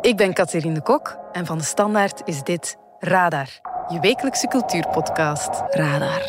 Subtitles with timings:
[0.00, 3.48] Ik ben Catherine de Kok en van de Standaard is dit Radar,
[3.88, 5.48] je wekelijkse cultuurpodcast.
[5.70, 6.00] Radar.
[6.00, 6.22] Radar.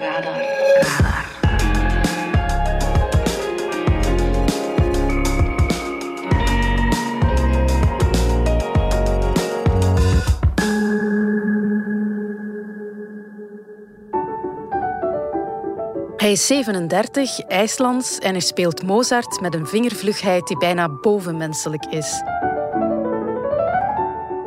[0.00, 0.42] Radar.
[0.80, 1.32] Radar.
[16.16, 22.22] Hij is 37, IJslands en hij speelt Mozart met een vingervlugheid die bijna bovenmenselijk is.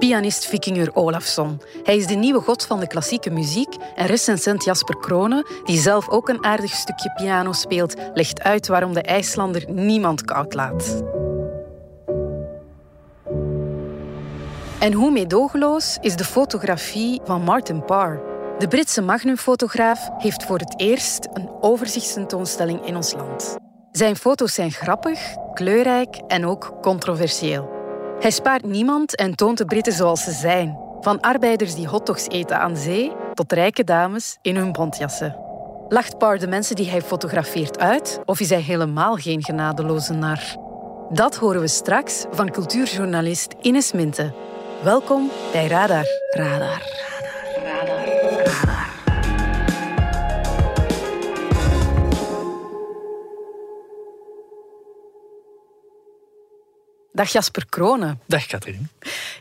[0.08, 1.62] Pianist Vikinger Olafsson.
[1.84, 6.10] Hij is de nieuwe god van de klassieke muziek en recensent Jasper Krone, die zelf
[6.10, 11.04] ook een aardig stukje piano speelt, legt uit waarom de IJslander niemand koud laat.
[14.80, 18.22] En hoe meedogenloos is de fotografie van Martin Parr?
[18.58, 23.56] De Britse magnumfotograaf heeft voor het eerst een overzichtstentoonstelling in ons land.
[23.92, 25.20] Zijn foto's zijn grappig,
[25.54, 27.77] kleurrijk en ook controversieel.
[28.20, 30.78] Hij spaart niemand en toont de Britten zoals ze zijn.
[31.02, 35.36] Van arbeiders die hotdogs eten aan zee tot rijke dames in hun bontjassen.
[35.90, 40.40] Lacht Parr de mensen die hij fotografeert uit of is hij helemaal geen genadeloze nar?
[41.10, 44.34] Dat horen we straks van cultuurjournalist Ines Minte.
[44.84, 46.06] Welkom bij Radar.
[46.30, 46.82] Radar.
[47.64, 48.06] Radar.
[48.44, 48.97] Radar.
[57.18, 58.18] Dag Jasper Krone.
[58.26, 58.90] Dag Katrien.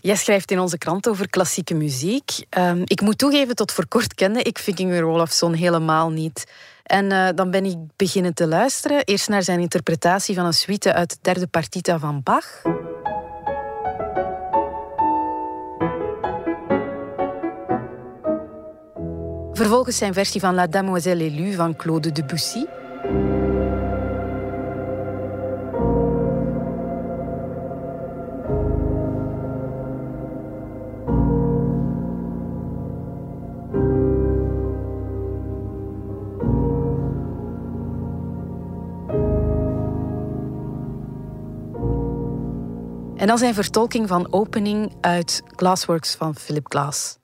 [0.00, 2.30] Jij schrijft in onze krant over klassieke muziek.
[2.58, 6.44] Um, ik moet toegeven, tot voor kort kende ik Vikinger Olafsson helemaal niet.
[6.82, 9.04] En uh, dan ben ik beginnen te luisteren.
[9.04, 12.62] Eerst naar zijn interpretatie van een suite uit de derde partita van Bach.
[19.52, 22.64] Vervolgens zijn versie van La Damoiselle élue van Claude Debussy.
[43.26, 47.18] En dan zijn vertolking van Opening uit Glassworks van Philip Glass.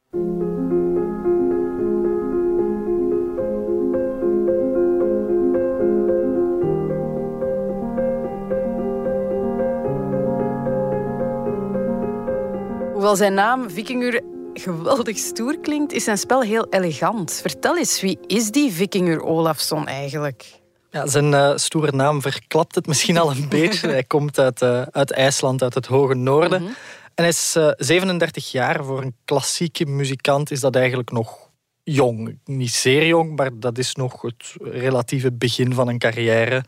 [12.92, 14.22] Hoewel zijn naam Vikinger
[14.54, 17.32] geweldig stoer klinkt, is zijn spel heel elegant.
[17.32, 20.61] Vertel eens, wie is die Vikinger Olafsson eigenlijk?
[20.92, 23.88] Ja, zijn uh, stoere naam verklapt het misschien al een beetje.
[23.88, 26.60] Hij komt uit, uh, uit IJsland, uit het hoge noorden.
[26.60, 26.76] Mm -hmm.
[27.14, 28.84] En hij is uh, 37 jaar.
[28.84, 31.50] Voor een klassieke muzikant is dat eigenlijk nog
[31.82, 32.38] jong.
[32.44, 36.64] Niet zeer jong, maar dat is nog het relatieve begin van een carrière.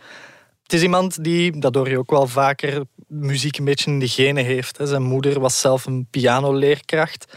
[0.62, 4.08] Het is iemand die, dat hoor je ook wel vaker, muziek een beetje in de
[4.08, 4.78] genen heeft.
[4.82, 7.34] Zijn moeder was zelf een pianoleerkracht.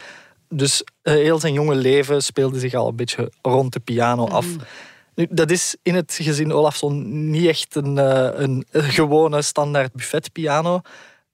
[0.49, 4.45] Dus heel zijn jonge leven speelde zich al een beetje rond de piano af.
[4.45, 4.59] Mm.
[5.17, 7.97] Nu, dat is in het gezin Olafsson niet echt een,
[8.41, 10.81] een, een gewone standaard buffetpiano.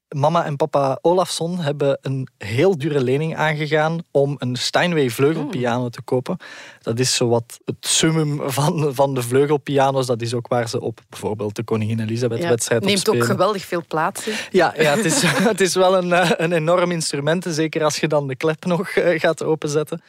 [0.10, 6.02] Mama en papa Olafsson hebben een heel dure lening aangegaan om een Steinway vleugelpiano te
[6.02, 6.38] kopen.
[6.82, 10.06] Dat is zowat het summum van, van de vleugelpiano's.
[10.06, 13.84] Dat is ook waar ze op bijvoorbeeld de Koningin Elisabeth-wedstrijd ja, neemt ook geweldig veel
[13.88, 14.34] plaats in.
[14.52, 15.22] Ja, ja het, is,
[15.54, 17.46] het is wel een, een enorm instrument.
[17.50, 20.02] Zeker als je dan de klep nog gaat openzetten.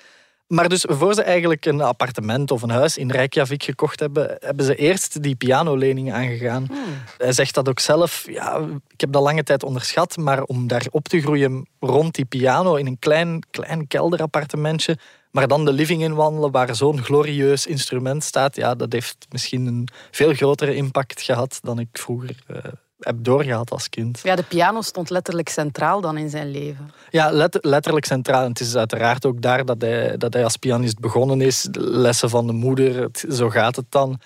[0.55, 4.65] Maar dus voor ze eigenlijk een appartement of een huis in Reykjavik gekocht hebben, hebben
[4.65, 6.67] ze eerst die pianolening aangegaan.
[6.69, 6.79] Hmm.
[7.19, 8.27] Hij zegt dat ook zelf.
[8.31, 12.25] Ja, ik heb dat lange tijd onderschat, maar om daar op te groeien rond die
[12.25, 14.99] piano in een klein, klein kelderappartementje,
[15.31, 19.67] maar dan de living in wandelen waar zo'n glorieus instrument staat, ja, dat heeft misschien
[19.67, 22.57] een veel grotere impact gehad dan ik vroeger uh,
[22.99, 24.21] heb doorgehad als kind.
[24.23, 26.91] Ja, de piano stond letterlijk centraal dan in zijn leven.
[27.11, 28.43] Ja, let, letterlijk centraal.
[28.43, 31.69] En het is uiteraard ook daar dat hij, dat hij als pianist begonnen is.
[31.73, 34.21] lessen van de moeder, het, zo gaat het dan.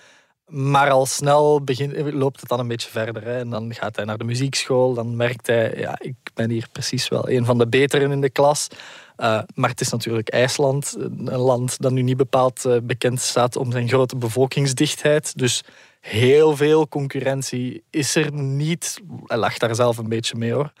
[0.45, 3.23] Maar al snel begin, loopt het dan een beetje verder.
[3.23, 3.39] Hè.
[3.39, 4.93] En dan gaat hij naar de muziekschool.
[4.93, 8.29] Dan merkt hij, ja, ik ben hier precies wel een van de beteren in de
[8.29, 8.67] klas.
[9.17, 10.95] Uh, maar het is natuurlijk IJsland,
[11.25, 15.37] een land dat nu niet bepaald uh, bekend staat om zijn grote bevolkingsdichtheid.
[15.37, 15.63] Dus
[15.99, 18.99] heel veel concurrentie is er niet.
[19.25, 20.71] Hij lacht daar zelf een beetje mee hoor.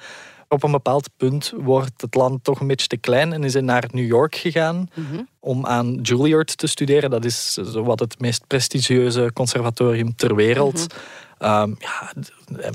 [0.47, 3.61] Op een bepaald punt wordt het land toch een beetje te klein en is hij
[3.61, 5.27] naar New York gegaan mm -hmm.
[5.39, 7.09] om aan Juilliard te studeren.
[7.09, 10.79] Dat is wat het meest prestigieuze conservatorium ter wereld.
[10.79, 11.61] Mm -hmm.
[11.61, 12.13] um, ja,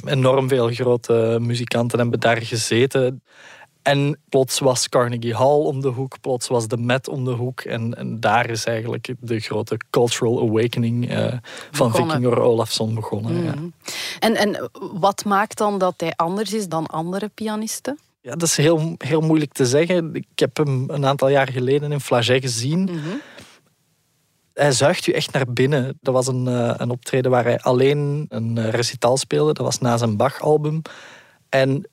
[0.05, 3.23] enorm veel grote muzikanten hebben daar gezeten.
[3.85, 7.61] En plots was Carnegie Hall om de hoek, plots was de Met om de hoek.
[7.61, 11.33] En, en daar is eigenlijk de grote cultural awakening uh,
[11.71, 13.33] van Vikinger Olafsson begonnen.
[13.33, 13.45] Mm.
[13.45, 13.55] Ja.
[14.19, 17.99] En, en wat maakt dan dat hij anders is dan andere pianisten?
[18.21, 20.15] Ja, dat is heel, heel moeilijk te zeggen.
[20.15, 22.83] Ik heb hem een aantal jaar geleden in Flagey gezien.
[22.83, 23.17] Mhm.
[24.55, 25.99] Hij zuigt u echt naar binnen.
[26.01, 29.53] Dat was een, eh, een optreden waar hij alleen een eh, recital speelde.
[29.53, 30.83] Dat was na zijn Bach-album.
[31.49, 31.89] En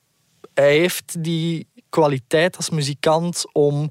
[0.54, 3.88] hij heeft die kwaliteit als muzikant om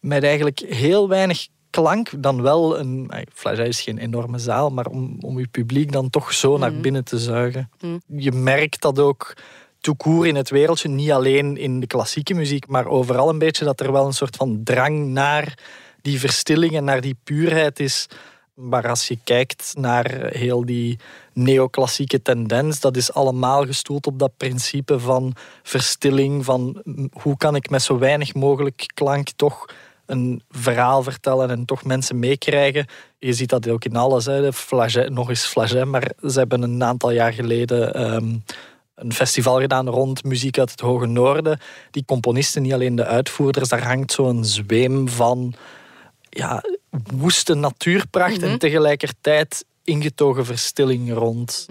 [0.00, 3.10] met eigenlijk heel weinig klank dan wel een...
[3.34, 6.80] Flagey is geen enorme zaal, maar om, om uw publiek dan toch zo naar Mhm.
[6.80, 7.70] binnen te zuigen.
[7.80, 7.98] Mhm.
[8.06, 9.34] Je merkt dat ook
[9.80, 13.80] toekoer in het wereldje, niet alleen in de klassieke muziek, maar overal een beetje dat
[13.80, 15.58] er wel een soort van drang naar
[16.02, 18.06] die verstilling en naar die puurheid is.
[18.60, 20.98] Maar als je kijkt naar heel die
[21.32, 27.70] neoclassieke tendens, dat is allemaal gestoeld op dat principe van verstilling, van hoe kan ik
[27.70, 29.66] met zo weinig mogelijk klank toch
[30.06, 32.86] een verhaal vertellen en toch mensen meekrijgen.
[33.18, 34.24] Je ziet dat ook in alles.
[34.24, 34.50] Hè.
[35.08, 38.36] Nog eens Flagey, maar ze hebben een aantal jaar geleden ehm,
[38.94, 41.60] een festival gedaan rond muziek uit het Hoge Noorden.
[41.90, 45.54] Die componisten, niet alleen de uitvoerders, daar hangt zo'n zweem van
[46.30, 46.62] ja,
[47.14, 51.66] woeste natuurpracht en tegelijkertijd ingetogen verstilling rond.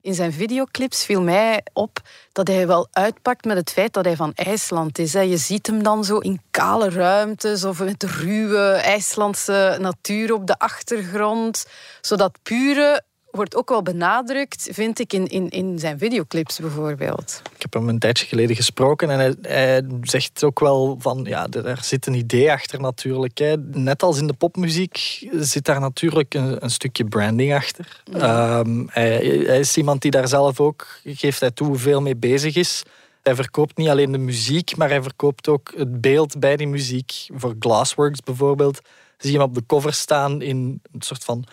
[0.00, 2.00] In zijn videoclips viel mij op
[2.32, 5.12] dat hij wel uitpakt met het feit dat hij van IJsland is.
[5.12, 10.58] Je ziet hem dan zo in kale ruimtes of met ruwe IJslandse natuur op de
[10.58, 11.66] achtergrond.
[12.00, 17.42] Zodat pure wordt ook wel benadrukt, vind ik, in, in, in zijn videoclips bijvoorbeeld.
[17.54, 21.46] Ik heb hem een tijdje geleden gesproken en hij, hij zegt ook wel van, ja,
[21.48, 23.38] er zit een idee achter natuurlijk.
[23.38, 23.56] Hè.
[23.56, 28.02] Net als in de popmuziek zit daar natuurlijk een, een stukje branding achter.
[28.12, 29.16] Ehm, hij,
[29.46, 32.82] hij is iemand die daar zelf ook, geeft hij toe, veel mee bezig is.
[33.22, 37.26] Hij verkoopt niet alleen de muziek, maar hij verkoopt ook het beeld bij die muziek.
[37.34, 38.80] Voor Glassworks bijvoorbeeld
[39.18, 41.44] zie je hem op de cover staan in een soort van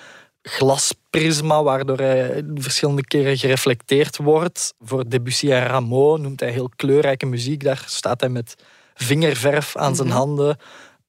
[0.47, 4.73] glasprisma, waardoor hij verschillende keren gereflecteerd wordt.
[4.79, 7.63] Voor Debussy en Rameau noemt hij heel kleurrijke muziek.
[7.63, 8.55] Daar staat hij met
[8.93, 10.57] vingerverf aan zijn handen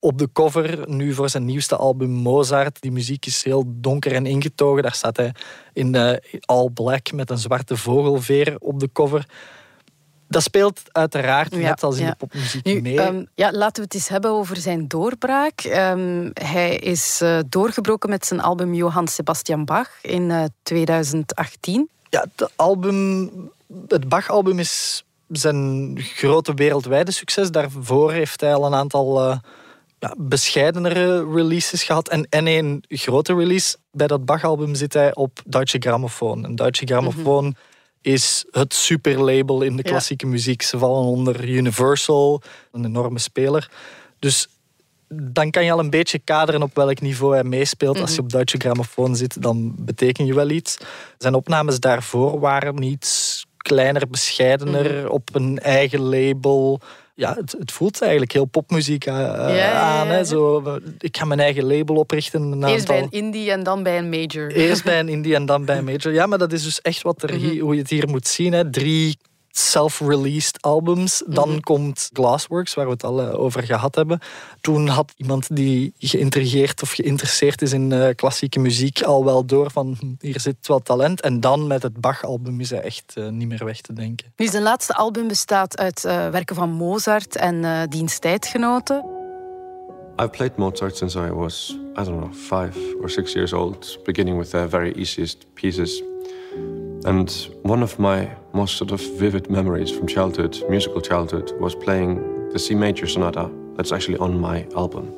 [0.01, 0.91] op de cover.
[0.91, 2.81] Nu voor zijn nieuwste album Mozart.
[2.81, 4.83] Die muziek is heel donker en ingetogen.
[4.83, 5.35] Daar staat hij
[5.73, 9.27] in eh, all black met een zwarte vogelveer op de cover.
[10.29, 12.11] Dat speelt uiteraard, Ja, net als in ja.
[12.11, 13.01] de popmuziek, Nu, mee.
[13.01, 15.61] ehm, ja, laten we het eens hebben over zijn doorbraak.
[15.61, 21.89] Ehm, hij is eh, doorgebroken met zijn album Johann Sebastian Bach in eh, 2018.
[22.11, 23.31] Ja, het album,
[23.89, 27.51] het Bach-album is zijn grote wereldwijde succes.
[27.51, 29.39] Daarvoor heeft hij al een aantal eh,
[29.99, 32.09] ja, bescheidenere releases gehad.
[32.09, 33.77] En, en een grote release.
[33.91, 36.45] Bij dat Bach-album zit hij op Deutsche Grammophon.
[36.45, 37.57] En Deutsche Grammophon
[38.01, 39.91] is het superlabel in de Ja.
[39.91, 40.63] klassieke muziek.
[40.63, 42.43] Ze vallen onder Universal,
[42.73, 43.71] een enorme speler.
[44.19, 44.49] Dus
[45.09, 48.01] dan kan je al een beetje kaderen op welk niveau hij meespeelt.
[48.01, 50.79] Als je op Duitse grammofoon zit, dan beteken je wel iets.
[51.19, 56.81] Zijn opnames daarvoor waren iets kleiner, bescheidener, op een eigen label.
[57.19, 59.73] Ja, het, het voelt eigenlijk heel popmuziek eh, ja, ja.
[59.73, 60.09] aan.
[60.09, 60.25] Hè?
[60.25, 62.43] Zo, eh, ik ga mijn eigen label oprichten.
[62.43, 62.95] Een Eerst aantal...
[62.95, 64.51] bij een indie en dan bij een major.
[64.51, 66.13] Eerst bij een indie en dan bij een major.
[66.13, 68.53] Ja, maar dat is dus echt wat er hier, hoe je het hier moet zien.
[68.53, 68.71] Hè.
[68.71, 69.19] Drie
[69.59, 71.23] self-released albums.
[71.27, 74.19] Dan komt Glassworks, waar we het al eh, over gehad hebben.
[74.61, 79.71] Toen had iemand die geïntrigeerd of geïnteresseerd is in eh, klassieke muziek al wel door
[79.71, 81.21] van hm, hier zit wat talent.
[81.21, 84.33] En dan met het Bach-album is hij echt eh, niet meer weg te denken.
[84.37, 89.05] Nu, zijn laatste album bestaat uit eh, werken van Mozart en eh diens tijdgenoten.
[90.21, 94.39] I've played Mozart since I was, I don't know, five or six years old, beginning
[94.39, 96.03] with the very easiest pieces.
[97.05, 97.31] And
[97.63, 102.59] one of my most sort of vivid memories from childhood, musical childhood, was playing the
[102.59, 105.15] C major sonata that's actually on my album.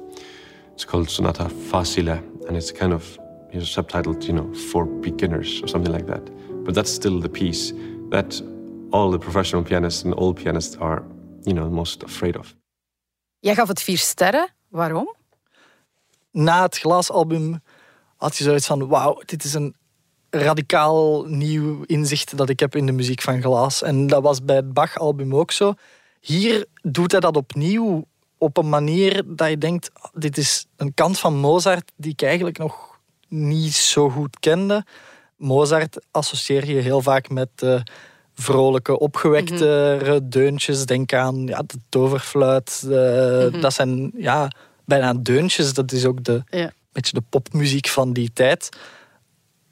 [0.75, 3.19] It's called Sonata Facile, and it's kind of
[3.51, 6.31] you know, subtitled, you know, for beginners or something like that.
[6.65, 7.73] But that's still the piece
[8.11, 8.43] that
[8.93, 11.03] all the professional pianists and all pianists are,
[11.45, 12.55] you know, most afraid of.
[13.39, 14.55] Jij gaf het vier sterren.
[14.69, 15.17] Waarom?
[16.31, 17.61] Na het Glasalbum
[18.17, 19.75] had je zoiets van wauw, dit is een
[20.31, 23.83] radicaal nieuw inzicht dat ik heb in de muziek van Glaas.
[23.83, 25.75] En dat was bij het Bach-album ook zo.
[26.21, 28.05] Hier doet hij dat opnieuw
[28.39, 32.23] op een manier dat je denkt, "Ah, dit is een kant van Mozart die ik
[32.23, 34.85] eigenlijk nog niet zo goed kende.
[35.37, 37.81] Mozart associeer je heel vaak met eh,
[38.35, 40.87] vrolijke, opgewektere deuntjes.
[40.87, 42.83] Denk aan ja, de toverfluit.
[42.91, 44.51] eh, Dat zijn ja,
[44.85, 45.75] bijna deuntjes.
[45.75, 46.73] Dat is ook de, Ja.
[46.93, 48.69] beetje de popmuziek van die tijd.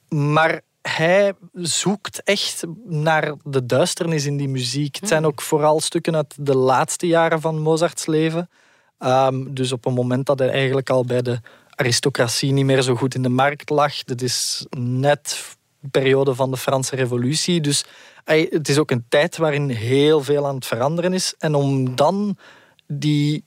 [0.09, 4.97] Maar hij zoekt echt naar de duisternis in die muziek.
[4.97, 8.51] Het zijn ook vooral stukken uit de laatste jaren van Mozarts leven.
[8.99, 12.95] Ehm, dus op een moment dat hij eigenlijk al bij de aristocratie niet meer zo
[12.95, 14.05] goed in de markt lag.
[14.05, 15.57] Dat is net
[15.91, 17.61] periode van de Franse Revolutie.
[17.61, 17.85] Dus
[18.25, 21.35] het is ook een tijd waarin heel veel aan het veranderen is.
[21.39, 22.37] En om dan
[22.87, 23.45] die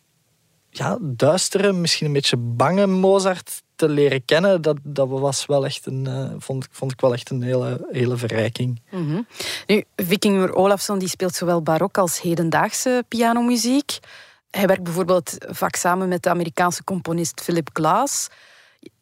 [0.70, 5.86] ja, duistere, misschien een beetje bange Mozart te leren kennen, dat, dat was wel echt
[5.86, 8.82] een, uh, vond, vond ik wel echt een hele, hele verrijking.
[8.90, 9.28] Mm -hmm.
[9.68, 14.00] Nu, Vikinger Olafsson die speelt zowel barok als hedendaagse pianomuziek.
[14.52, 18.28] Hij werkt bijvoorbeeld vaak samen met de Amerikaanse componist Philip Glass.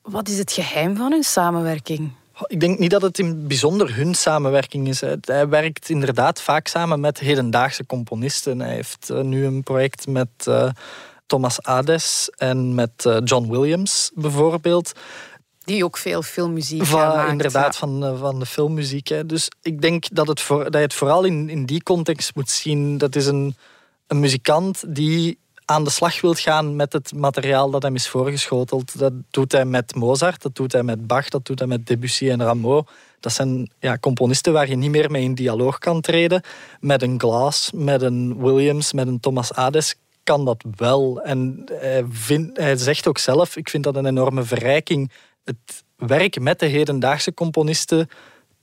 [0.01, 2.11] Wat is het geheim van hun samenwerking?
[2.47, 5.01] Ik denk niet dat het in bijzonder hun samenwerking is.
[5.21, 8.59] Hij werkt inderdaad vaak samen met hedendaagse componisten.
[8.59, 10.69] Hij heeft eh, nu een project met uh,
[11.29, 14.91] Thomas Ades en met uh, John Williams bijvoorbeeld.
[15.63, 17.31] Die ook veel filmmuziek van, maakt.
[17.31, 19.07] Inderdaad, van, van de filmmuziek.
[19.07, 19.25] Hè.
[19.25, 22.49] Dus ik denk dat, het voor, dat je het vooral in, in die context moet
[22.49, 22.97] zien.
[22.97, 23.55] Dat is een,
[24.07, 28.99] een muzikant die aan de slag wilt gaan met het materiaal dat hem is voorgeschoteld.
[28.99, 32.29] Dat doet hij met Mozart, dat doet hij met Bach, dat doet hij met Debussy
[32.29, 32.83] en Rameau.
[33.19, 36.41] Dat zijn ja, componisten waar je niet meer mee in dialoog kan treden.
[36.79, 39.95] Met een Glass, met een Williams, met een Thomas Ades
[40.29, 41.21] kan dat wel.
[41.21, 45.11] En hij, vind, hij zegt ook zelf, ik vind dat een enorme verrijking.
[45.43, 48.07] Het werk met de hedendaagse componisten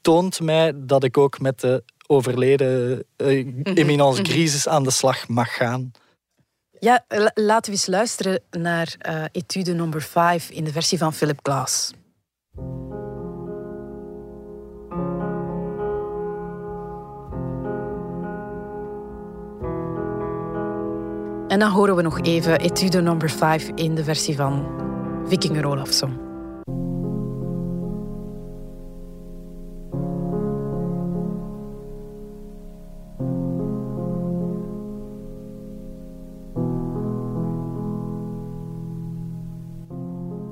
[0.01, 5.57] toont mij dat ik ook met de overleden uh, eminence crisis aan de slag mag
[5.57, 5.91] gaan.
[6.79, 7.05] Ja,
[7.35, 11.93] laten we eens luisteren naar uh, etude nummer 5 in de versie van Philip Glass.
[21.49, 24.67] En dan horen we nog even etude nummer 5 in de versie van
[25.29, 26.25] Vikinger Olafsson.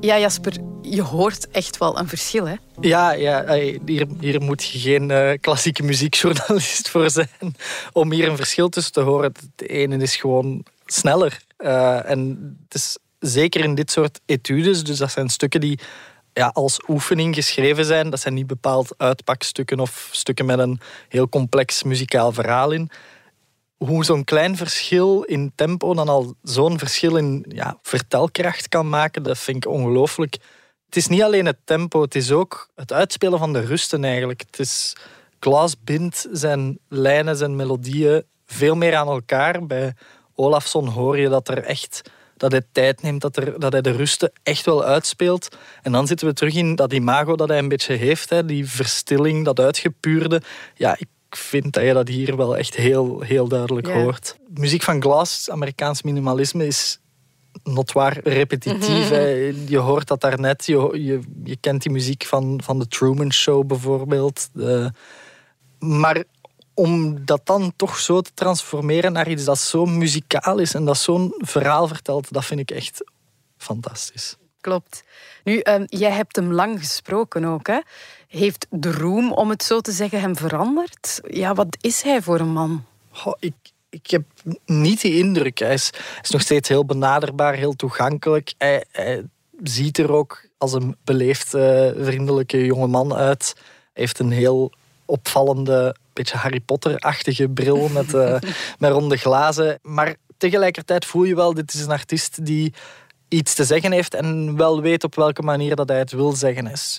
[0.00, 2.54] Ja, Jasper, je hoort echt wel een verschil, hè?
[2.80, 7.56] Ja, ja hier, hier moet je geen uh, klassieke muziekjournalist voor zijn
[7.92, 9.32] om hier een verschil tussen te horen.
[9.56, 11.42] Het ene is gewoon sneller.
[11.58, 15.78] Uh, en het is zeker in dit soort etudes, dus dat zijn stukken die
[16.32, 18.10] ja, als oefening geschreven zijn.
[18.10, 22.90] Dat zijn niet bepaald uitpakstukken of stukken met een heel complex muzikaal verhaal in
[23.76, 29.22] hoe zo'n klein verschil in tempo dan al zo'n verschil in ja, vertelkracht kan maken,
[29.22, 30.36] dat vind ik ongelooflijk.
[30.86, 34.40] Het is niet alleen het tempo, het is ook het uitspelen van de rusten eigenlijk.
[34.40, 34.96] Het is,
[35.38, 39.66] Klaas bindt zijn lijnen, zijn melodieën veel meer aan elkaar.
[39.66, 39.94] Bij
[40.34, 42.02] Olafsson hoor je dat er echt
[42.36, 45.56] dat hij tijd neemt, dat, er, dat hij de rusten echt wel uitspeelt.
[45.82, 48.68] En dan zitten we terug in dat imago dat hij een beetje heeft, hè, die
[48.68, 50.42] verstilling, dat uitgepuurde.
[50.74, 54.36] Ja, ik vind dat je dat hier wel echt heel, heel duidelijk hoort.
[54.54, 56.98] Muziek van Glass, Amerikaans minimalisme, is
[57.62, 59.08] notwaar repetitief.
[59.74, 60.66] Je hoort dat daarnet.
[60.66, 64.48] Je, je, je kent die muziek van, van The Truman Show bijvoorbeeld.
[64.52, 64.92] De,
[65.78, 66.24] maar
[66.74, 70.98] om dat dan toch zo te transformeren naar iets dat zo muzikaal is en dat
[70.98, 73.04] zo'n verhaal vertelt, dat vind ik echt
[73.56, 74.36] fantastisch.
[74.60, 75.04] Klopt.
[75.44, 77.80] Nu, um, jij hebt hem lang gesproken ook, hè?
[78.28, 81.20] Heeft de roem, om het zo te zeggen, hem veranderd?
[81.28, 82.84] Ja, wat is hij voor een man?
[83.38, 83.54] ik,
[83.88, 84.22] ik heb
[84.66, 85.58] niet die indruk.
[85.58, 85.90] Hij is,
[86.22, 88.54] is nog steeds heel benaderbaar, heel toegankelijk.
[88.58, 89.24] Hij, hij
[89.62, 93.52] ziet er ook als een beleefd, uh, vriendelijke jongeman uit.
[93.56, 94.72] Hij heeft een heel
[95.04, 98.36] opvallende, beetje Harry Potter-achtige bril met, uh,
[98.78, 99.78] met ronde glazen.
[99.82, 102.74] Maar tegelijkertijd voel je wel, dit is een artiest die
[103.28, 106.66] iets te zeggen heeft en wel weet op welke manier dat hij het wil zeggen
[106.66, 106.98] is.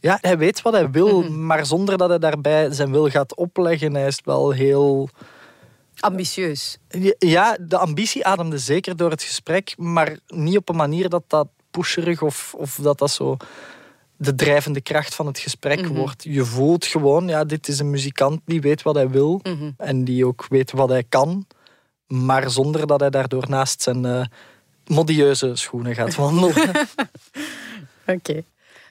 [0.00, 3.94] Ja, hij weet wat hij wil, maar zonder dat hij daarbij zijn wil gaat opleggen.
[3.94, 5.08] Hij is wel heel...
[6.00, 6.78] Ambitieus.
[7.18, 11.48] Ja, de ambitie ademde zeker door het gesprek, maar niet op een manier dat dat
[11.70, 13.36] pusherig of, of dat dat zo
[14.24, 15.94] de drijvende kracht van het gesprek mhm.
[15.94, 16.24] wordt.
[16.24, 19.70] Je voelt gewoon, ja, dit is een muzikant die weet wat hij wil mhm.
[19.76, 21.46] en die ook weet wat hij kan,
[22.06, 24.24] maar zonder dat hij daardoor naast zijn uh,
[24.86, 26.54] modieuze schoenen gaat wandelen.
[28.06, 28.42] Oké.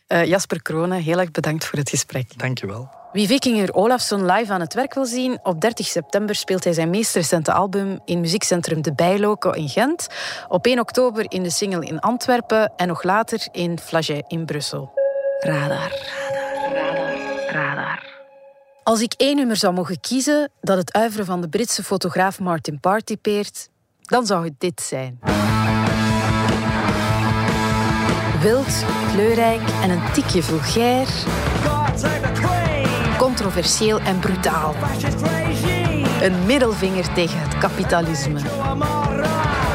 [0.08, 2.40] Uh, Jasper Kronen, heel erg bedankt voor het gesprek.
[2.40, 2.90] Dankjewel.
[3.14, 6.90] Wie Vikinger Olafsson live aan het werk wil zien, op 30 september speelt hij zijn
[6.90, 10.08] meest recente album in muziekcentrum De Bijloco in Gent.
[10.48, 15.03] Op 1 oktober in de Single in Antwerpen en nog later in Flagey in Brussel.
[15.44, 15.92] Radar.
[16.72, 17.52] Radar.
[17.52, 18.04] Radar.
[18.84, 22.80] Als ik één nummer zou mogen kiezen dat het uiveren van de Britse fotograaf Martin
[22.80, 23.70] Parr typeert,
[24.02, 25.20] dan zou het dit zijn.
[28.42, 31.08] Wild, kleurrijk en een tikje vulgair.
[33.18, 34.76] Controversieel en brutaal.
[36.22, 38.40] Een middelvinger tegen het kapitalisme.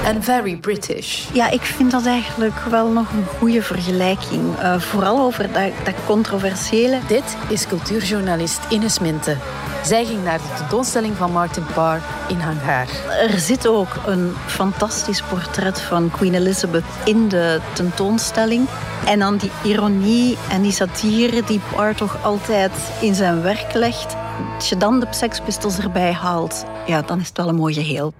[0.04, 1.28] En very British.
[1.32, 4.42] Ja, ik vind dat eigenlijk wel nog een goede vergelijking.
[4.58, 6.98] Uh, vooral over dat, dat controversiële.
[7.06, 9.36] Dit is cultuurjournalist Ines Minte.
[9.84, 12.88] Zij ging naar de tentoonstelling van Martin Parr in Hangaar.
[13.30, 18.66] Er zit ook een fantastisch portret van Queen Elizabeth in de tentoonstelling.
[19.06, 24.16] En dan die ironie en die satire die Parr toch altijd in zijn werk legt.
[24.54, 27.74] Als je dan de Sex Pistols erbij haalt, ja, dan is het wel een mooi
[27.74, 28.12] geheel.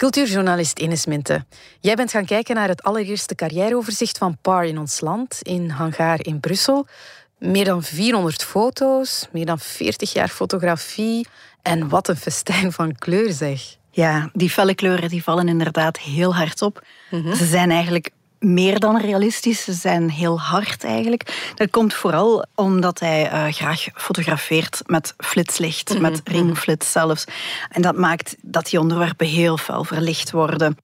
[0.00, 1.44] Cultuurjournalist Ines Minte.
[1.80, 6.24] Jij bent gaan kijken naar het allereerste carrièreoverzicht van Parr in ons land, in Hangaar
[6.24, 6.86] in Brussel.
[7.38, 11.26] Meer dan 400 foto's, meer dan 40 jaar fotografie.
[11.62, 13.76] En wat een festijn van kleur, zeg.
[13.90, 16.86] Ja, die felle kleuren die vallen inderdaad heel hard op.
[17.10, 17.34] Mhm.
[17.34, 19.64] Ze zijn eigenlijk meer dan realistisch.
[19.64, 21.52] Ze zijn heel hard eigenlijk.
[21.54, 26.36] Dat komt vooral omdat hij uh, graag fotografeert met flitslicht, mhm, met mhm.
[26.36, 27.24] ringflits zelfs.
[27.68, 30.76] En dat maakt dat die onderwerpen heel fel verlicht worden.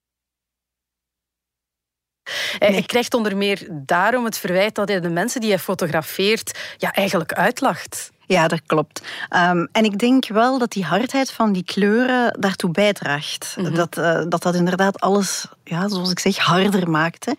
[2.58, 6.92] Hij krijgt onder meer daarom het verwijt dat hij de mensen die hij fotografeert ja,
[6.92, 8.10] eigenlijk uitlacht.
[8.26, 9.02] Ja, dat klopt.
[9.30, 13.54] Um, en ik denk wel dat die hardheid van die kleuren daartoe bijdraagt.
[13.58, 13.74] Mhm.
[13.74, 17.24] dat, uh, dat dat inderdaad alles, ja, zoals ik zeg, harder maakt.
[17.24, 17.32] Hè.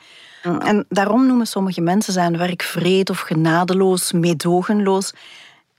[0.60, 5.14] En daarom noemen sommige mensen zijn werk vreed of genadeloos, meedogenloos.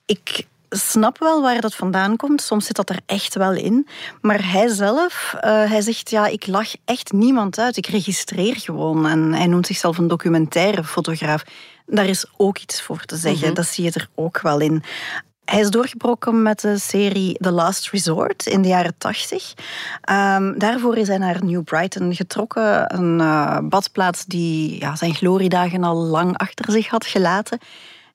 [0.07, 2.43] Ik snap wel waar dat vandaan komt.
[2.43, 3.87] Soms zit dat er echt wel in.
[4.21, 7.77] Maar hij zelf, uh, hij zegt, ja, ik lach echt niemand uit.
[7.77, 9.07] Ik registreer gewoon.
[9.07, 11.45] En hij noemt zichzelf een documentaire fotograaf.
[11.91, 13.47] Daar is ook iets voor te zeggen.
[13.47, 13.55] Mhm.
[13.55, 14.83] Dat zie je er ook wel in.
[15.45, 19.55] Hij is doorgebroken met de serie The Last Resort in de jaren 80.
[20.11, 25.85] Um, daarvoor is hij naar New Brighton getrokken, een uh, badplaats die ja, zijn gloriedagen
[25.85, 27.59] al lang achter zich had gelaten.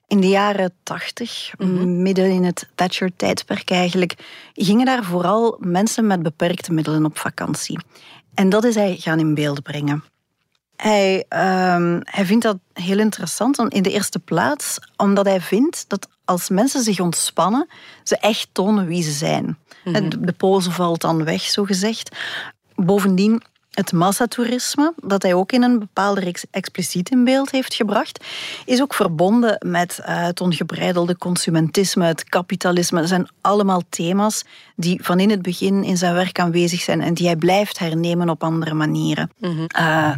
[0.08, 2.02] In de jaren 80, mhm.
[2.02, 4.14] midden in het Thatcher-tijdperk eigenlijk,
[4.54, 7.80] gingen daar vooral mensen met beperkte middelen op vakantie.
[8.34, 10.04] En dat is hij gaan in beeld brengen.
[10.76, 16.08] Hij, uh, hij vindt dat heel interessant, in de eerste plaats, omdat hij vindt dat
[16.26, 17.68] als mensen zich ontspannen,
[18.04, 19.58] ze echt tonen wie ze zijn.
[19.84, 20.10] Mhm.
[20.10, 22.16] De, de pose valt dan weg, zo gezegd.
[22.76, 23.42] Bovendien
[23.74, 28.24] het massatoerisme, dat hij ook in een bepaalde reeks expliciet in beeld heeft gebracht,
[28.66, 33.00] is ook verbonden met uh, het ongebreidelde consumentisme, het kapitalisme.
[33.00, 34.44] Dat zijn allemaal thema's
[34.76, 38.30] die van in het begin in zijn werk aanwezig zijn en die hij blijft hernemen
[38.30, 39.32] op andere manieren.
[39.38, 39.68] Mm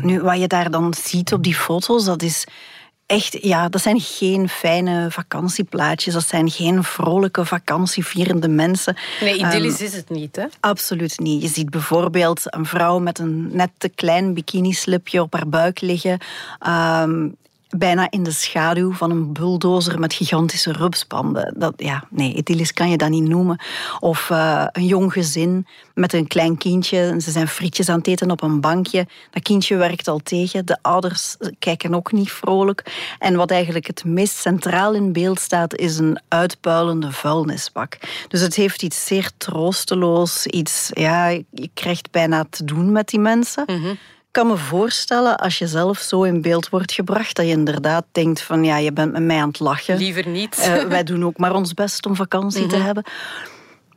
[0.02, 2.46] nu, wat je daar dan ziet op die foto's, dat is
[3.06, 6.13] echt, ja, dat zijn geen fijne vakantieplaatjes.
[6.13, 8.98] Dat zijn geen vrolijke vakantievierende mensen.
[9.22, 10.46] Nee, idyllisch um, is het niet, hè?
[10.60, 11.41] Absoluut niet.
[11.41, 16.20] Je ziet bijvoorbeeld een vrouw met een net te klein bikinislipje op haar buik liggen.
[16.68, 17.36] Um,
[17.78, 21.54] bijna in de schaduw van een bulldozer met gigantische rupspanden.
[21.58, 23.60] Dat, ja, nee, idyllisch kan je dat niet noemen.
[24.00, 27.16] Of uh, een jong gezin met een klein kindje.
[27.22, 29.08] Ze zijn frietjes aan het eten op een bankje.
[29.32, 30.66] Dat kindje werkt al tegen.
[30.66, 33.06] De ouders kijken ook niet vrolijk.
[33.20, 37.98] En wat eigenlijk het meest centraal in beeld staat, is een uitpuilende vuilnisbak.
[38.28, 40.46] Dus het heeft iets zeer troosteloos.
[40.46, 43.64] Iets, ja, je krijgt bijna te doen met die mensen.
[43.68, 43.98] Mm
[44.36, 48.41] kan me voorstellen, als je zelf zo in beeld wordt gebracht, dat je inderdaad denkt
[48.41, 49.98] van ja, je bent met mij aan het lachen.
[49.98, 50.58] Liever niet.
[50.60, 52.86] Uh, wij doen ook maar ons best om vakantie te mhm.
[52.86, 53.04] hebben.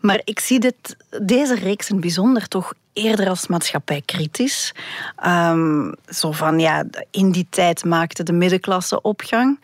[0.01, 4.74] Maar ik zie dit, deze reeks in bijzonder toch eerder als maatschappijkritisch.
[5.27, 9.61] Um, zo van ja, in die tijd maakte de middenklasse opgang.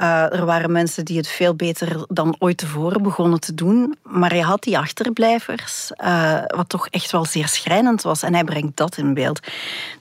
[0.00, 3.96] Uh, er waren mensen die het veel beter dan ooit tevoren begonnen te doen.
[4.02, 8.22] Maar je had die achterblijvers, uh, wat toch echt wel zeer schrijnend was.
[8.22, 9.40] En hij brengt dat in beeld.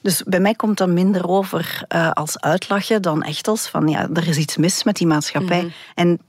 [0.01, 4.09] Dus bij mij komt dat minder over uh, als uitlachen dan echt als van ja,
[4.13, 5.61] er is iets mis met die maatschappij.
[5.61, 6.19] Mm En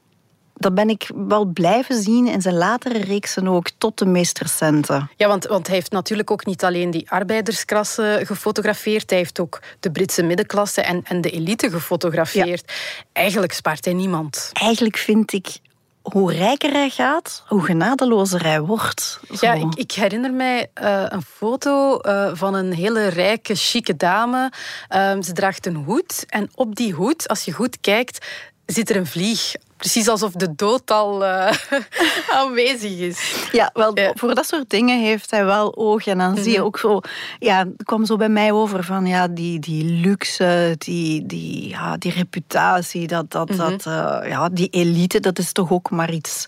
[0.61, 5.07] dat ben ik wel blijven zien in zijn latere reeksen ook, tot de meest recente.
[5.16, 9.61] Ja, want, want hij heeft natuurlijk ook niet alleen die arbeidersklasse gefotografeerd, hij heeft ook
[9.81, 12.73] de Britse middenklasse en, en de elite gefotografeerd.
[13.12, 14.51] Eigenlijk spaart hij niemand.
[14.53, 15.59] Eigenlijk vind ik
[16.03, 19.20] hoe rijker hij gaat, hoe genadelozer hij wordt.
[19.40, 24.53] Ja, ik, ik, herinner mij uh, een foto uh, van een hele rijke, chique dame.
[24.90, 28.27] Uh, ze draagt een hoed en op die hoed, als je goed kijkt,
[28.66, 31.53] zit er een vlieg precies alsof de dood al uh,
[32.38, 33.49] aanwezig is.
[33.53, 36.07] Ja, wel, voor dat soort dingen heeft hij wel oog.
[36.07, 36.66] En dan zie je mhm.
[36.66, 37.01] ook zo...
[37.38, 41.97] Ja, het kwam zo bij mij over van ja, die, die luxe, die, die, ja,
[41.97, 43.59] die reputatie, dat, dat, mhm.
[43.59, 46.47] dat, uh, ja, die elite, dat is toch ook maar iets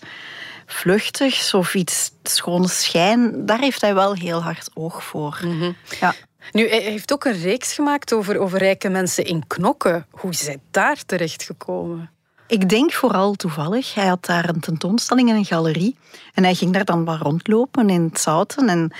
[0.65, 3.45] vluchtigs of iets schone schijn.
[3.45, 5.39] Daar heeft hij wel heel hard oog voor.
[5.43, 5.71] Mhm.
[5.99, 6.13] Ja.
[6.51, 10.05] Nu, hij heeft ook een reeks gemaakt over, over rijke mensen in knokken.
[10.09, 12.11] Hoe is hij daar terecht gekomen?
[12.47, 13.93] Ik denk vooral toevallig.
[13.93, 15.97] Hij had daar een tentoonstelling in een galerie.
[16.33, 18.69] En hij ging daar dan wat rondlopen in het zouten.
[18.69, 18.91] En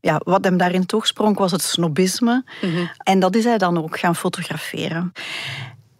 [0.00, 2.44] ja, wat hem daarin toch sprong was het snobisme.
[2.96, 5.12] En dat is hij dan ook gaan fotograferen.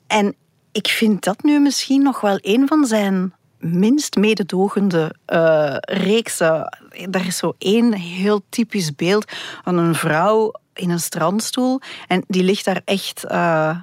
[0.06, 0.34] En
[0.72, 6.78] ik vind dat nu misschien nog wel een van zijn minst mededogende uh, reeksen.
[7.08, 9.32] Daar is zo één heel typisch beeld
[9.64, 11.80] van een vrouw in een strandstoel.
[12.08, 13.24] En die ligt daar echt...
[13.30, 13.76] Uh,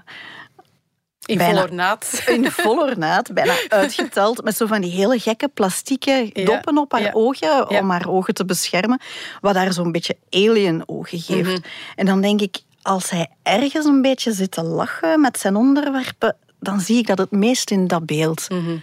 [1.30, 2.24] in bijna, vol ornaat.
[2.26, 4.44] In vol ornaat, bijna uitgeteld.
[4.44, 7.70] Met zo van die hele gekke plastieke doppen op haar ogen.
[7.70, 9.02] Om haar ogen te beschermen.
[9.42, 11.50] Wat daar zo'n beetje alien ogen geeft.
[11.50, 11.60] Mhm.
[11.96, 16.36] En dan denk ik, als hij ergens een beetje zit te lachen met zijn onderwerpen.
[16.60, 18.50] Dan zie ik dat het meest in dat beeld.
[18.50, 18.82] Mm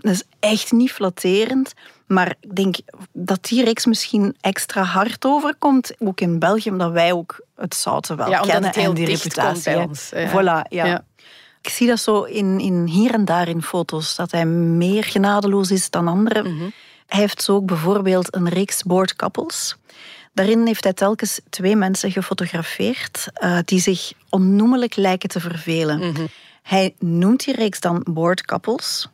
[0.00, 1.72] dat is echt niet flatterend.
[2.06, 2.76] Maar ik denk
[3.12, 5.92] dat die reeks misschien extra hard overkomt.
[5.98, 8.64] Ook in België, omdat wij ook het zouten wel ja, kennen.
[8.64, 9.72] Het en die reputatie.
[9.72, 10.10] bij ons.
[10.14, 10.28] Ja.
[10.28, 10.84] Voilà, ja.
[10.84, 11.04] ja.
[11.62, 15.70] Ik zie dat zo in, in hier en daar in foto's, dat hij meer genadeloos
[15.70, 16.54] is dan anderen.
[16.54, 16.68] Mhm.
[17.06, 19.76] Hij heeft zo ook bijvoorbeeld een reeks board couples.
[20.34, 25.98] Daarin heeft hij telkens twee mensen gefotografeerd uh, die zich onnoemelijk lijken te vervelen.
[25.98, 26.26] Mhm.
[26.62, 29.08] Hij noemt die reeks dan board couples.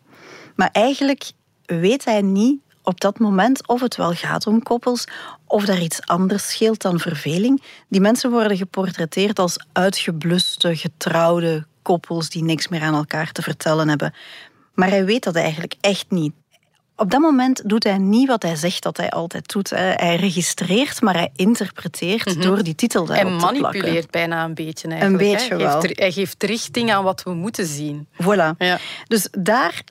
[0.55, 1.31] Maar eigenlijk
[1.65, 5.05] weet hij niet op dat moment of het wel gaat om koppels
[5.47, 7.63] of daar iets anders scheelt dan verveling.
[7.89, 13.89] Die mensen worden geportretteerd als uitgebluste, getrouwde koppels die niks meer aan elkaar te vertellen
[13.89, 14.15] hebben.
[14.75, 16.33] Maar hij weet dat eigenlijk echt niet.
[16.97, 19.71] Op dat moment doet hij niet wat hij zegt dat hij altijd doet.
[19.71, 22.41] Hij registreert, maar hij interpreteert mhm.
[22.41, 23.61] door die titel daarop te plakken.
[23.61, 25.23] Hij manipuleert bijna een beetje eigenlijk.
[25.23, 25.81] Een beetje hij wel.
[25.81, 28.09] Geeft, hij geeft richting aan wat we moeten zien.
[28.23, 28.57] Voilà.
[28.59, 28.79] Ja.
[29.07, 29.83] Dus daar,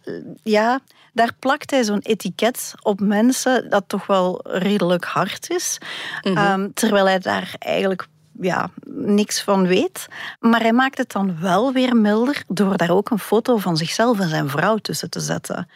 [0.44, 0.80] ja,
[1.14, 5.78] daar plakt hij zo'n etiket op mensen dat toch wel redelijk hard is.
[6.22, 6.38] Mhm.
[6.38, 8.08] Ehm, terwijl hij daar eigenlijk
[8.41, 10.08] ja, niks van weet.
[10.39, 14.19] Maar hij maakt het dan wel weer milder door daar ook een foto van zichzelf
[14.19, 15.69] en zijn vrouw tussen te zetten.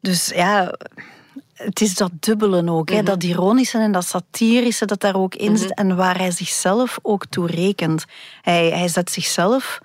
[0.00, 0.74] Dus ja,
[1.54, 2.88] het is dat dubbele ook.
[2.88, 2.96] hè?
[2.96, 3.04] Mhm.
[3.04, 5.74] Dat ironische en dat satirische dat daar ook in zit.
[5.74, 8.04] En waar hij zichzelf ook toe rekent.
[8.42, 9.80] Hij, hij zet zichzelf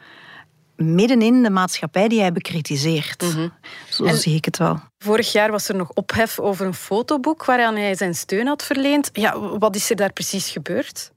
[0.75, 3.21] midden in de maatschappij die hij bekritiseert.
[3.21, 3.47] Mhm.
[3.89, 4.79] Zo zie ik het wel.
[4.99, 9.09] Vorig jaar was er nog ophef over een fotoboek waaraan hij zijn steun had verleend.
[9.13, 11.11] Ja, wat is er daar precies gebeurd?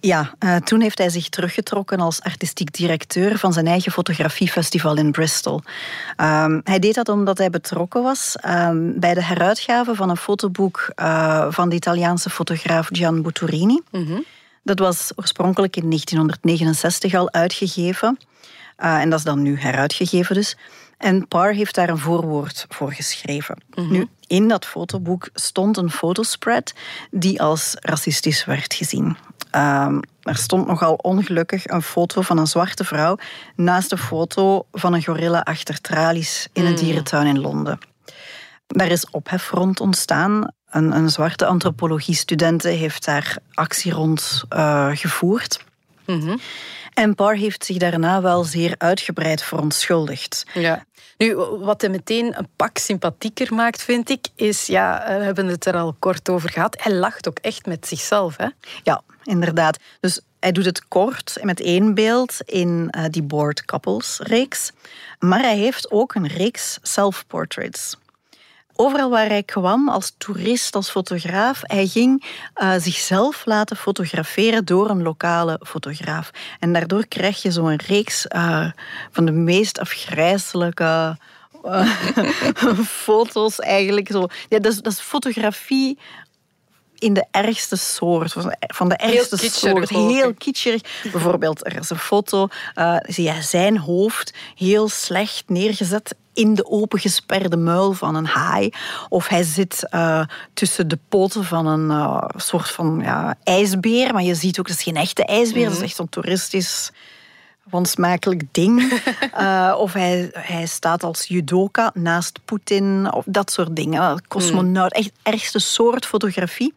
[0.00, 5.12] Ja, uh, toen heeft hij zich teruggetrokken als artistiek directeur van zijn eigen fotografiefestival in
[5.12, 5.62] Bristol.
[6.16, 10.92] Um, hij deed dat omdat hij betrokken was um, bij de heruitgave van een fotoboek
[10.96, 13.80] uh, van de Italiaanse fotograaf Gian Butturini.
[13.90, 14.24] Mm -hmm.
[14.62, 18.18] Dat was oorspronkelijk in 1969 al uitgegeven.
[18.78, 20.56] Uh, en dat is dan nu heruitgegeven dus.
[20.98, 23.62] En Parr heeft daar een voorwoord voor geschreven.
[23.74, 23.92] Mm -hmm.
[23.92, 26.74] Nu, in dat fotoboek stond een fotospread
[27.10, 29.16] die als racistisch werd gezien.
[29.52, 33.18] Um, er stond nogal ongelukkig een foto van een zwarte vrouw
[33.56, 36.78] naast een foto van een gorilla achter tralies in een mm.
[36.78, 37.78] dierentuin in Londen.
[38.66, 40.52] Daar is ophef rond ontstaan.
[40.70, 45.64] Een, een zwarte antropologie-studente heeft daar actie rond uh, gevoerd.
[46.06, 46.40] Mm -hmm.
[46.94, 50.46] En Parr heeft zich daarna wel zeer uitgebreid verontschuldigd.
[50.54, 50.85] Ja.
[51.16, 55.66] Nu, wat hij meteen een pak sympathieker maakt, vind ik, is, ja, we hebben het
[55.66, 58.36] er al kort over gehad, hij lacht ook echt met zichzelf.
[58.36, 58.48] Hè?
[58.82, 59.78] Ja, inderdaad.
[60.00, 64.72] Dus hij doet het kort met één beeld in uh, die Board Couples reeks.
[65.18, 67.96] Maar hij heeft ook een reeks self-portraits.
[68.76, 72.24] Overal waar hij kwam, als toerist, als fotograaf, hij ging
[72.62, 76.30] uh, zichzelf laten fotograferen door een lokale fotograaf.
[76.60, 78.70] En daardoor krijg je zo'n reeks uh,
[79.10, 81.18] van de meest afgrijzelijke
[81.64, 81.90] uh,
[83.04, 84.08] foto's eigenlijk.
[84.10, 84.26] Zo.
[84.48, 85.98] Ja, dat, is, dat is fotografie
[86.98, 89.88] in de ergste soort, van de ergste heel soort.
[89.88, 90.82] Heel kitscherig.
[91.12, 96.66] Bijvoorbeeld, er is een foto, uh, zie je zijn hoofd heel slecht neergezet in de
[96.66, 98.70] opengesperde muil van een haai.
[99.08, 104.12] Of hij zit uh, tussen de poten van een uh, soort van ja, ijsbeer.
[104.12, 105.62] Maar je ziet ook, dat is geen echte ijsbeer.
[105.62, 105.68] Mm.
[105.68, 106.90] Dat is echt zo'n toeristisch
[107.70, 109.02] wansmakelijk ding.
[109.38, 113.12] uh, of hij, hij staat als judoka naast Poetin.
[113.12, 114.22] Of dat soort dingen.
[114.28, 114.92] Cosmonaut.
[114.92, 116.74] Echt ergste soort fotografie.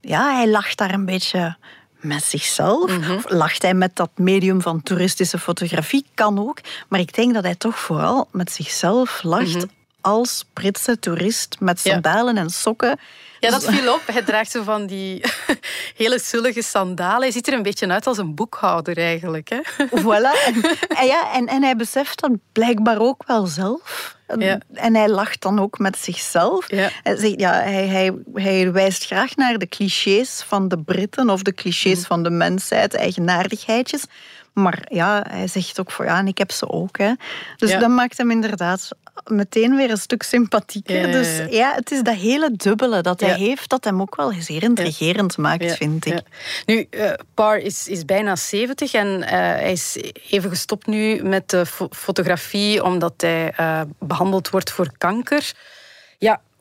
[0.00, 1.56] Ja, hij lacht daar een beetje
[2.02, 2.90] met zichzelf.
[2.90, 3.16] Mm -hmm.
[3.16, 6.06] Of lacht hij met dat medium van toeristische fotografie?
[6.14, 6.58] Kan ook.
[6.88, 9.54] Maar ik denk dat hij toch vooral met zichzelf lacht.
[9.54, 9.70] Mm -hmm.
[10.02, 12.40] Als Britse toerist met sandalen ja.
[12.40, 12.98] en sokken
[13.40, 14.00] Ja, dat viel op.
[14.06, 15.24] Hij draagt zo van die
[16.02, 17.20] hele zullige sandalen.
[17.20, 19.48] Hij ziet er een beetje uit als een boekhouder eigenlijk.
[19.48, 19.60] Hè?
[20.00, 20.30] Voilà.
[20.98, 24.16] En, ja, en, en hij beseft dat blijkbaar ook wel zelf.
[24.38, 24.58] Ja.
[24.72, 26.70] En hij lacht dan ook met zichzelf.
[26.70, 26.90] Ja.
[27.02, 31.42] Hij, zegt, ja, hij, hij, hij wijst graag naar de clichés van de Britten of
[31.42, 32.06] de clichés Mhm.
[32.06, 34.04] van de mensheid, eigenaardigheidjes.
[34.52, 36.98] Maar ja, hij zegt ook voor ja, en ik heb ze ook.
[36.98, 37.12] Hè.
[37.56, 37.78] Dus Ja.
[37.78, 38.88] dat maakt hem inderdaad
[39.26, 41.06] meteen weer een stuk sympathieker.
[41.06, 41.12] Ja.
[41.12, 43.34] Dus ja, het is dat hele dubbele dat hij Ja.
[43.36, 46.20] heeft, dat hem ook wel zeer intrigerend maakt, vind ik.
[46.66, 49.96] Nu, eh Parr is, is bijna 70 en eh, hij is
[50.30, 55.52] even gestopt nu met de fo- fotografie omdat hij eh, behandeld wordt voor kanker.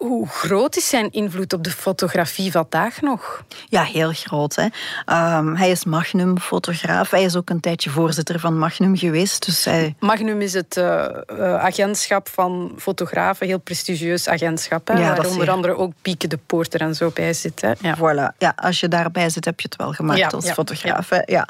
[0.01, 3.43] Hoe groot is zijn invloed op de fotografie vandaag nog?
[3.69, 4.55] Ja, heel groot.
[4.55, 4.67] Hè.
[5.05, 7.09] Ehm, hij is Magnum-fotograaf.
[7.09, 9.45] Hij is ook een tijdje voorzitter van Magnum geweest.
[9.45, 14.87] Dus hij, Magnum is het eh, eh, agentschap van fotografen, heel prestigieus agentschap.
[14.87, 17.61] Hè, Ja, waar onder andere ook Pieke de Poorter en zo bij zit.
[17.61, 17.71] Hè.
[17.79, 17.97] Ja.
[17.97, 18.37] Voilà.
[18.37, 21.09] Ja, als je daarbij zit, heb je het wel gemaakt Ja, als ja, fotograaf.
[21.09, 21.21] hè.
[21.25, 21.47] Ja.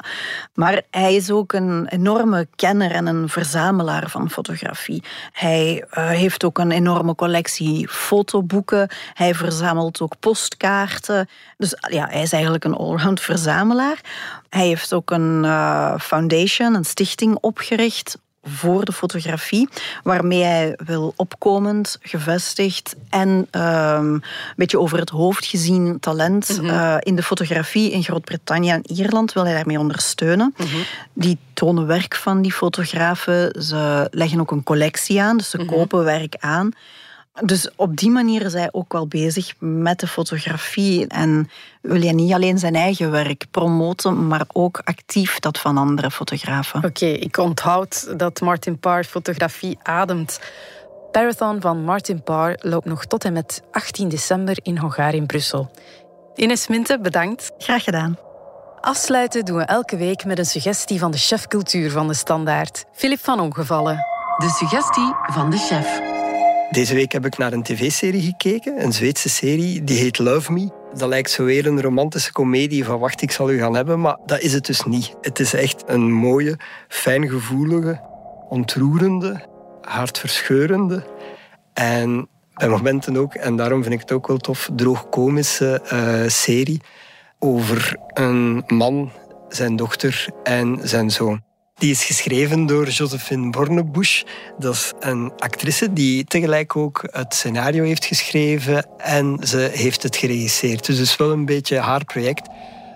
[0.54, 5.02] Maar hij is ook een enorme kenner en een verzamelaar van fotografie.
[5.32, 7.88] Hij eh, heeft ook een enorme collectie
[8.42, 8.88] fotoboeken.
[9.14, 11.28] Hij verzamelt ook postkaarten.
[11.56, 14.00] Dus ja, hij is eigenlijk een allround verzamelaar.
[14.48, 19.68] Hij heeft ook een eh, foundation, een stichting opgericht voor de fotografie,
[20.02, 24.22] waarmee hij wil opkomend, gevestigd en ehm, een
[24.56, 29.44] beetje over het hoofd gezien talent eh, in de fotografie in Groot-Brittannië en Ierland wil
[29.44, 30.54] hij daarmee ondersteunen.
[31.12, 33.62] Die tonen werk van die fotografen.
[33.62, 36.72] Ze leggen ook een collectie aan, dus ze kopen werk aan.
[37.40, 41.06] Dus op die manier is hij ook wel bezig met de fotografie.
[41.06, 41.50] En
[41.82, 46.84] wil hij niet alleen zijn eigen werk promoten, maar ook actief dat van andere fotografen.
[46.84, 50.40] Oké, ik onthoud dat Martin Parr fotografie ademt.
[51.10, 55.70] Parathon van Martin Parr loopt nog tot en met 18 december in Hongaar in Brussel.
[56.34, 57.50] Ines Minte, bedankt.
[57.58, 58.18] Graag gedaan.
[58.80, 62.84] Afsluiten doen we elke week met een suggestie van de chef cultuur van de Standaard,
[62.92, 63.96] Filip van Ongevallen.
[64.36, 66.21] De suggestie van de chef.
[66.72, 70.70] Deze week heb ik naar een tv-serie gekeken, een Zweedse serie, die heet Love Me.
[70.94, 74.16] Dat lijkt zo weer een romantische komedie van wacht, ik zal u gaan hebben, maar
[74.26, 75.14] dat is het dus niet.
[75.20, 76.58] Het is echt een mooie,
[76.88, 78.00] fijngevoelige,
[78.48, 79.46] ontroerende,
[79.80, 81.04] hartverscheurende
[81.72, 86.80] en bij momenten ook, en daarom vind ik het ook wel tof, droogkomische eh serie
[87.38, 89.12] over een man,
[89.48, 91.42] zijn dochter en zijn zoon.
[91.74, 94.22] Die is geschreven door Josephine Bornebusch.
[94.58, 100.16] Dat is een actrice die tegelijk ook het scenario heeft geschreven en ze heeft het
[100.16, 100.86] geregisseerd.
[100.86, 102.48] Dus het is wel een beetje haar project.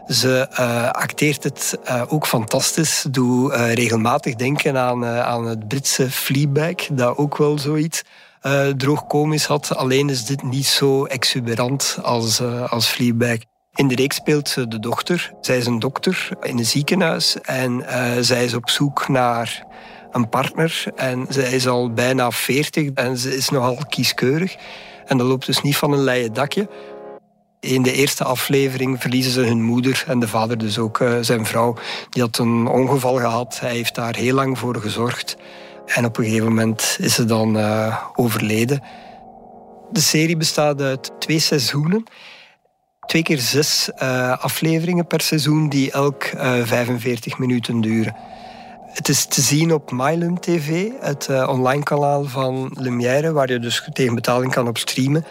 [0.09, 3.07] Ze eh, acteert het eh, ook fantastisch.
[3.11, 8.03] Doe eh, regelmatig denken aan, aan het Britse Fleabag, dat ook wel zoiets
[8.41, 9.77] eh droogkomisch had.
[9.77, 13.39] Alleen is dit niet zo exuberant als, als Fleabag.
[13.77, 15.33] In de reeks speelt ze de dochter.
[15.41, 19.67] Zij is een dokter in een ziekenhuis en eh, zij is op zoek naar
[20.11, 20.85] een partner.
[20.95, 24.57] En zij is al bijna 40 en ze is nogal kieskeurig.
[25.07, 26.69] En dat loopt dus niet van een leien dakje.
[27.61, 31.47] In de eerste aflevering verliezen ze hun moeder en de vader dus ook eh, zijn
[31.47, 31.77] vrouw.
[32.11, 33.61] Die had een ongeval gehad.
[33.61, 35.37] Hij heeft daar heel lang voor gezorgd.
[35.87, 38.83] En op een gegeven moment is ze dan eh, overleden.
[39.91, 42.07] De serie bestaat uit twee seizoenen.
[43.07, 48.16] Twee keer zes eh, afleveringen per seizoen die elk eh, 45 minuten duren.
[48.87, 53.59] Het is te zien op MyLum TV, het eh, online kanaal van Lumière, waar je
[53.59, 55.25] dus tegen betaling kan op streamen.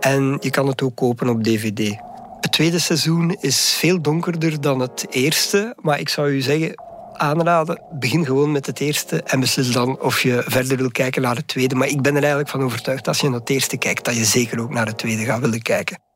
[0.00, 1.96] En je kan het ook kopen op DVD.
[2.40, 7.82] Het tweede seizoen is veel donkerder dan het eerste, maar ik zou u zeggen, aanraden,
[7.90, 11.48] begin gewoon met het eerste en beslis dan of je verder wil kijken naar het
[11.48, 11.74] tweede.
[11.74, 14.24] Maar ik ben er eigenlijk van overtuigd, als je naar het eerste kijkt, dat je
[14.24, 16.09] zeker ook naar het tweede gaat willen kijken.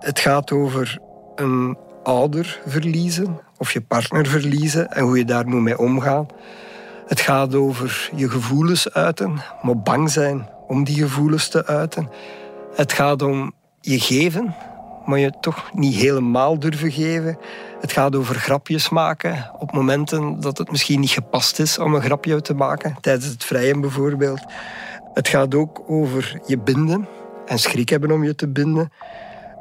[0.00, 0.98] Het gaat over
[1.34, 6.26] een ouder verliezen of je partner verliezen en hoe je daar moet mee omgaan.
[7.06, 12.08] Het gaat over je gevoelens uiten, maar bang zijn om die gevoelens te uiten.
[12.74, 14.54] Het gaat om je geven,
[15.04, 17.38] maar je toch niet helemaal durven geven.
[17.80, 22.02] Het gaat over grapjes maken op momenten dat het misschien niet gepast is om een
[22.02, 24.40] grapje te maken, tijdens het vrijen bijvoorbeeld.
[25.14, 27.08] Het gaat ook over je binden
[27.46, 28.92] en schrik hebben om je te binden.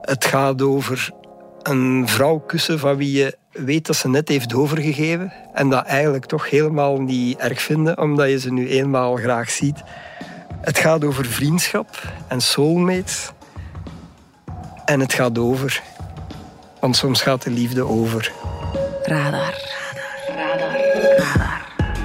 [0.10, 1.12] Het gaat over
[1.62, 6.26] een vrouw kussen van wie je weet dat ze net heeft overgegeven en dat eigenlijk
[6.26, 9.84] toch helemaal niet erg vinden, omdat je ze nu eenmaal graag ziet.
[10.62, 11.88] Het gaat over vriendschap
[12.28, 13.32] en soulmates.
[14.86, 15.82] En het gaat over.
[16.80, 18.32] Want soms gaat de liefde over.
[19.04, 19.54] Radar.
[20.28, 20.78] Radar.
[21.18, 21.62] Radar.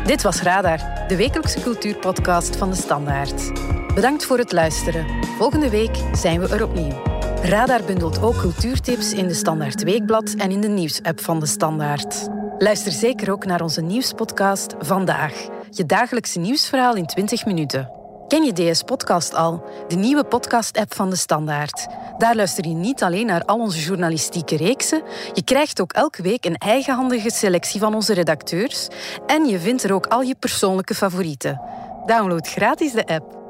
[0.07, 3.53] Dit was Radar, de wekelijkse cultuurpodcast van de Standaard.
[3.95, 5.07] Bedankt voor het luisteren.
[5.39, 7.14] Volgende week zijn we er opnieuw.
[7.45, 12.29] Radar bundelt ook cultuurtips in de Standaard Weekblad en in de nieuwsapp van de Standaard.
[12.59, 17.91] Luister zeker ook naar onze nieuwspodcast Vandaag, je dagelijkse nieuwsverhaal in 20 minuten.
[18.29, 21.87] Ken je DS Podcast al, de nieuwe podcast-app van de Standaard?
[22.19, 25.03] Daar luister je niet alleen naar al onze journalistieke reeksen,
[25.33, 28.89] je krijgt ook elke week een eigenhandige selectie van onze redacteurs
[29.27, 31.61] en je vindt er ook al je persoonlijke favorieten.
[32.07, 33.44] Download gratis de app.